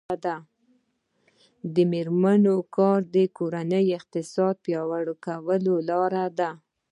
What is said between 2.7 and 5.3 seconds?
کار د کورنۍ اقتصاد پیاوړی